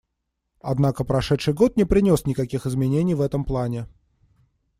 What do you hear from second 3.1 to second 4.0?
в этом плане.